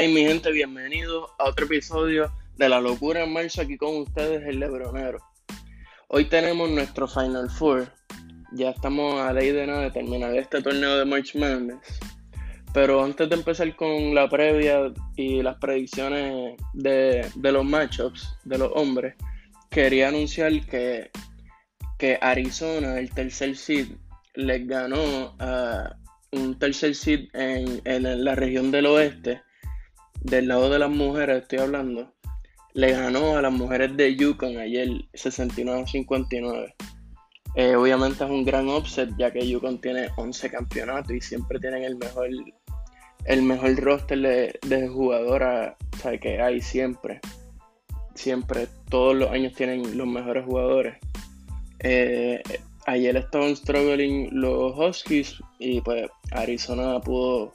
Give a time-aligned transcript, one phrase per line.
[0.00, 4.42] Hey mi gente, bienvenidos a otro episodio de La Locura en Marzo aquí con ustedes
[4.46, 5.18] el Lebronero.
[6.08, 7.92] Hoy tenemos nuestro Final Four.
[8.52, 12.00] Ya estamos a ley de de terminar este torneo de March Madness.
[12.72, 18.72] Pero antes de empezar con la previa y las predicciones de, los matchups de los
[18.74, 19.16] hombres,
[19.68, 21.10] quería anunciar que,
[21.98, 23.88] que Arizona, el tercer seed,
[24.32, 25.94] les ganó a
[26.32, 29.42] un tercer seed en, en la región del oeste,
[30.20, 32.12] del lado de las mujeres estoy hablando,
[32.74, 36.74] le ganó a las mujeres de Yukon ayer 69-59.
[37.56, 41.82] Eh, obviamente es un gran offset ya que Yukon tiene 11 campeonatos y siempre tienen
[41.82, 42.28] el mejor
[43.26, 45.74] el mejor roster de, de jugadoras
[46.20, 47.20] que hay siempre.
[48.14, 50.96] Siempre, todos los años tienen los mejores jugadores.
[51.80, 52.42] Eh,
[52.86, 57.52] ayer estaban struggling los Huskies y pues Arizona pudo,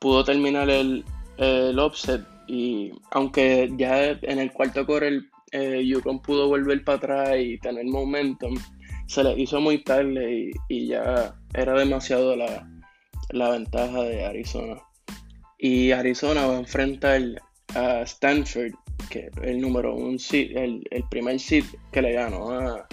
[0.00, 1.04] pudo terminar el,
[1.38, 7.36] el offset y aunque ya en el cuarto core eh, Yukon pudo volver para atrás
[7.40, 8.56] y tener momentum,
[9.06, 14.80] se le hizo muy tarde y, ya era demasiado la, ventaja de Arizona.
[15.58, 17.22] Y Arizona va a enfrentar
[17.74, 18.72] a Stanford,
[19.10, 22.86] que el número un el, primer seed que le ganó a,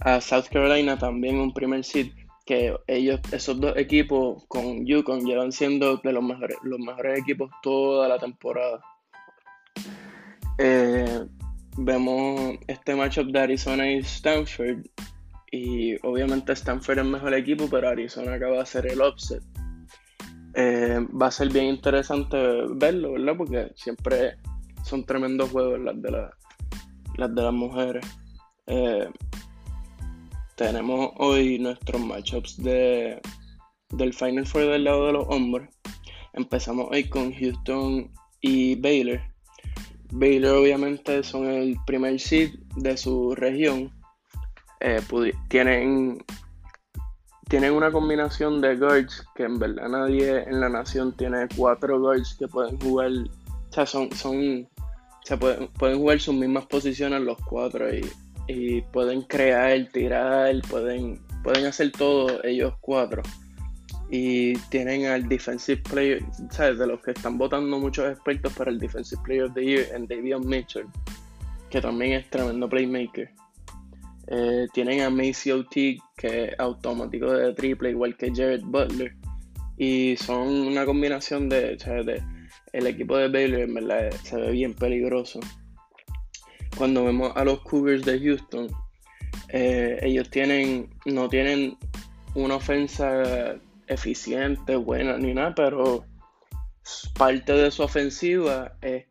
[0.00, 2.08] a South Carolina, también un primer seed
[2.48, 7.50] que ellos, esos dos equipos con Yukon llevan siendo de los mejores, los mejores equipos
[7.62, 8.80] toda la temporada.
[10.56, 11.26] Eh,
[11.76, 14.78] vemos este matchup de Arizona y Stanford.
[15.52, 19.42] Y obviamente Stanford es el mejor equipo, pero Arizona acaba de hacer el offset.
[20.54, 22.38] Eh, va a ser bien interesante
[22.76, 23.36] verlo, ¿verdad?
[23.36, 24.38] Porque siempre
[24.84, 28.06] son tremendos juegos las de, las, de las mujeres.
[28.66, 29.06] Eh,
[30.58, 33.20] tenemos hoy nuestros matchups de,
[33.90, 35.70] del Final Four del lado de los hombres.
[36.32, 39.20] Empezamos hoy con Houston y Baylor.
[40.10, 43.92] Baylor obviamente son el primer seed de su región.
[44.80, 45.00] Eh,
[45.48, 46.24] tienen,
[47.48, 52.34] tienen una combinación de guards que en verdad nadie en la nación tiene cuatro guards
[52.36, 53.12] que pueden jugar.
[53.12, 54.68] O sea, son, son
[55.22, 58.00] se pueden, pueden jugar sus mismas posiciones los cuatro y
[58.48, 63.22] y pueden crear, tirar, pueden, pueden hacer todo ellos cuatro.
[64.10, 66.78] Y tienen al Defensive Player, ¿sabes?
[66.78, 70.06] De los que están votando muchos expertos para el Defensive Player of the Year en
[70.06, 70.86] David Mitchell,
[71.68, 73.30] que también es tremendo playmaker.
[74.28, 79.14] Eh, tienen a Macy O'Teague, que es automático de triple, igual que Jared Butler.
[79.76, 82.22] Y son una combinación de, de
[82.72, 85.40] el equipo de Baylor, en verdad, se ve bien peligroso
[86.78, 88.68] cuando vemos a los Cougars de Houston,
[89.48, 91.76] eh, ellos tienen, no tienen
[92.34, 93.56] una ofensa
[93.88, 96.04] eficiente, buena ni nada, pero
[97.18, 99.06] parte de su ofensiva es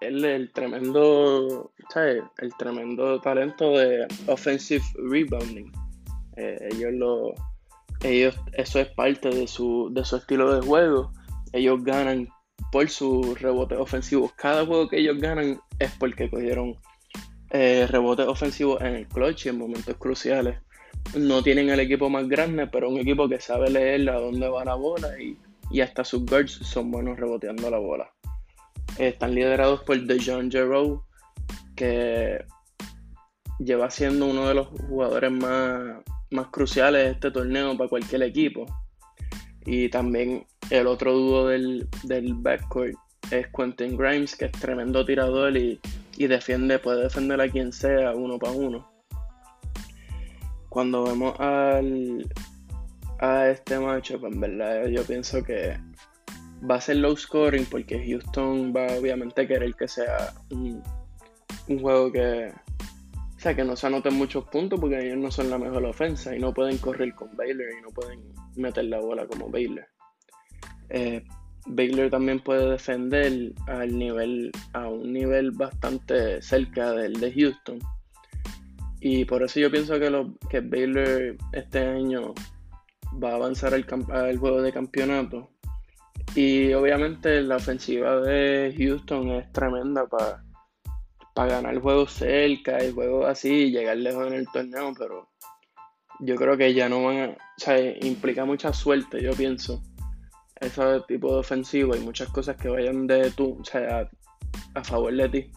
[0.00, 1.72] el, tremendo,
[2.38, 5.70] El tremendo talento de offensive rebounding.
[6.36, 7.34] Eh, ellos lo,
[8.02, 11.12] ellos, eso es parte de su, de su estilo de juego.
[11.52, 12.28] Ellos ganan
[12.72, 14.32] por sus rebotes ofensivos.
[14.36, 16.76] Cada juego que ellos ganan es porque cogieron
[17.50, 20.58] eh, rebotes ofensivos en el clutch y en momentos cruciales.
[21.16, 24.64] No tienen el equipo más grande, pero un equipo que sabe leer a dónde va
[24.64, 25.36] la bola y,
[25.80, 28.12] hasta sus guards son buenos reboteando la bola.
[28.98, 31.02] están liderados por DeJohn Jarreau,
[31.74, 32.44] que
[33.58, 38.66] lleva siendo uno de los jugadores más, más cruciales de este torneo para cualquier equipo.
[39.66, 42.96] Y también el otro dúo del, del backcourt
[43.30, 45.80] es Quentin Grimes, que es tremendo tirador y
[46.16, 48.90] y defiende, puede defender a quien sea uno para uno.
[50.68, 52.28] Cuando vemos al,
[53.18, 55.78] a este macho, pues en verdad yo pienso que
[56.68, 60.82] va a ser low scoring porque Houston va obviamente a querer que sea un,
[61.66, 62.52] juego que,
[63.36, 66.34] o sea, que no se anoten muchos puntos porque ellos no son la mejor ofensa
[66.34, 68.20] y no pueden correr con Baylor y no pueden
[68.56, 69.86] meter la bola como Baylor.
[70.88, 71.24] Eh,
[71.66, 77.78] Baylor también puede defender al nivel, a un nivel bastante cerca del de Houston.
[79.00, 82.34] Y por eso yo pienso que, lo, que Baylor este año
[83.22, 83.84] va a avanzar al,
[84.38, 85.50] juego de campeonato.
[86.34, 90.42] Y obviamente la ofensiva de Houston es tremenda para
[91.34, 95.28] ganar juegos cerca y juegos así y llegar lejos en el torneo, pero
[96.20, 97.26] yo creo que ya no van a.
[97.30, 99.82] O sea, implica mucha suerte, yo pienso
[100.60, 104.08] ese tipo de ofensivo hay muchas cosas que vayan de tú, o sea,
[104.74, 105.52] a, favor de ti.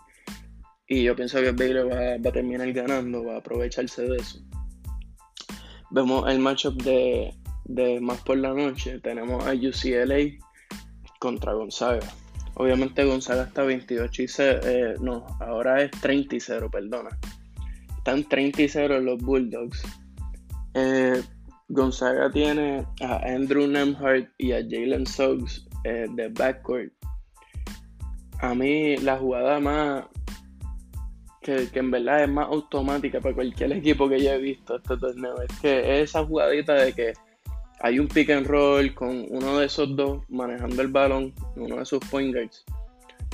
[0.88, 4.39] Y yo pienso que Baylor va, a terminar ganando, va a aprovecharse de eso.
[5.91, 7.33] Vemos el matchup de,
[8.01, 9.00] más por la noche.
[9.00, 10.38] Tenemos a UCLA
[11.19, 12.07] contra Gonzaga.
[12.55, 17.09] Obviamente Gonzaga está 28 y 0, eh, no, ahora es 30 y 0, perdona.
[17.97, 19.81] Están 30 y 0 los Bulldogs.
[20.75, 21.23] Eh,
[21.74, 26.94] Gonzaga tiene a Andrew Nemhart y a Jalen Suggs eh, de backcourt.
[28.40, 30.06] A mí la jugada más
[31.42, 35.42] que, en verdad es más automática para cualquier equipo que yo he visto este torneo
[35.42, 37.14] es que es esa jugadita de que
[37.81, 41.86] hay un pick and roll con uno de esos dos manejando el balón, uno de
[41.86, 42.64] sus point guards,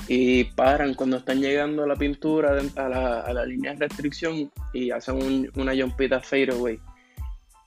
[0.08, 4.50] y paran cuando están llegando a la pintura, a la, a la línea de restricción
[4.72, 6.80] y hacen una jumpita fadeaway.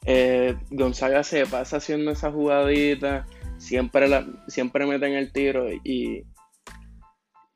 [0.06, 3.26] Eh, Gonzaga se pasa haciendo esa jugadita,
[3.58, 6.26] siempre, la, siempre meten el tiro y,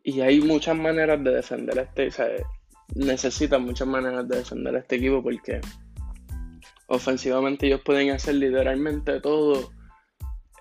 [0.04, 2.46] y hay muchas maneras de defender este, o
[2.96, 5.60] necesitan muchas maneras de defender a este equipo porque
[6.88, 9.72] ofensivamente ellos pueden hacer literalmente todo,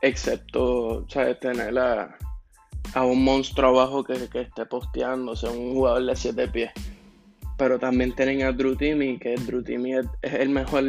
[0.02, 1.06] excepto
[1.40, 2.16] tener a,
[3.04, 6.70] un monstruo abajo que, esté posteando, o sea, un jugador de 7 pies.
[7.58, 9.62] Pero también tienen a Drew Timmy, que Drew
[10.22, 10.84] es, el mejor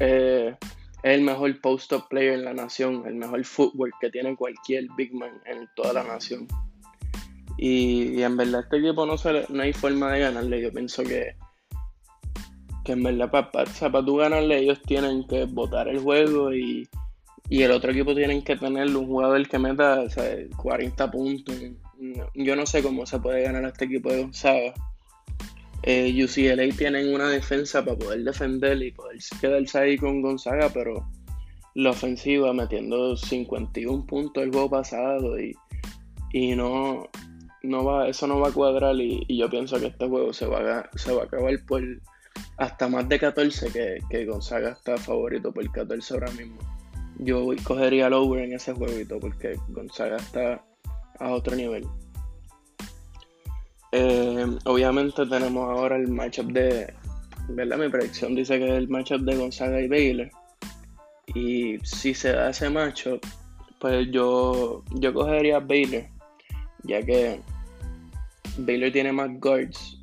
[0.00, 0.56] eh,
[1.02, 5.14] es el mejor post-up player en la nación, el mejor footwork que tiene cualquier big
[5.14, 6.46] man en toda la nación.
[7.56, 10.62] Y, en verdad este equipo no, se, no hay forma de ganarle.
[10.62, 11.36] Yo pienso que
[12.84, 16.88] que en verdad para, para, tú ganarle ellos tienen que votar el juego y,
[17.50, 20.04] el otro equipo tienen que tener un jugador que meta
[20.56, 21.54] 40 puntos.
[22.34, 24.72] Yo no sé cómo se puede ganar a este equipo de Gonzaga.
[25.82, 31.08] Eh, UCLA tienen una defensa para poder defender y poder quedarse ahí con Gonzaga, pero
[31.74, 35.54] la ofensiva metiendo 51 puntos el juego pasado y,
[36.32, 37.08] y no,
[37.62, 40.80] no va, eso no va a cuadrar y, yo pienso que este juego se va
[40.80, 41.82] a, se va a acabar por
[42.58, 46.58] hasta más de 14 que, que Gonzaga está favorito por 14 ahora mismo.
[47.18, 50.64] Yo cogería el over en ese jueguito porque Gonzaga está
[51.18, 51.86] a otro nivel.
[53.92, 56.94] Eh, obviamente tenemos ahora el matchup de,
[57.48, 57.78] ¿verdad?
[57.78, 60.30] Mi predicción dice que es el matchup de Gonzaga y Baylor.
[61.34, 63.20] Y si se da ese matchup,
[63.80, 66.04] pues yo, yo cogería a Baylor,
[66.84, 67.40] ya que
[68.58, 69.98] Baylor tiene más guards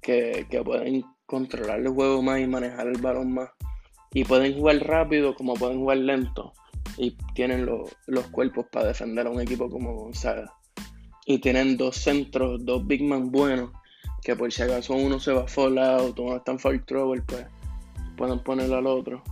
[0.00, 3.50] que, que pueden controlar el juego más y manejar el balón más.
[4.12, 6.52] Y pueden jugar rápido como pueden jugar lento.
[6.96, 10.52] Y tienen los cuerpos para defender a un equipo como Gonzaga.
[11.30, 13.70] Y tienen dos centros, dos big man buenos.
[14.22, 17.22] Que por si acaso uno se va fall out o uno está en foul trouble,
[17.26, 17.46] pues
[18.16, 19.22] pueden ponerlo al otro.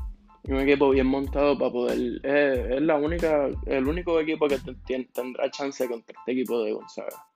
[0.44, 2.20] Y un equipo bien montado para poder.
[2.22, 4.58] es la única, el único equipo que
[5.14, 7.26] tendrá chance contra este equipo de Gonzaga.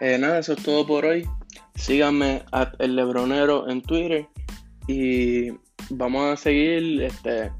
[0.00, 1.24] Eh, nada, eso es todo por hoy.
[1.76, 4.26] Síganme a El Lebronero en Twitter
[4.88, 5.52] y
[5.88, 7.00] vamos a seguir.
[7.00, 7.52] Este,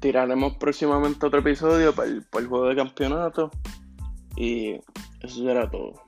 [0.00, 3.50] tiraremos próximamente otro episodio para el, para el juego de campeonato
[4.36, 4.80] y
[5.22, 6.05] eso será todo.